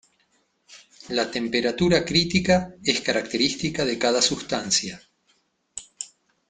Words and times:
La 1.09 1.27
temperatura 1.29 2.03
crítica 2.03 2.73
es 2.83 3.01
característica 3.01 3.85
de 3.85 3.99
cada 3.99 4.19
sustancia. 4.19 4.99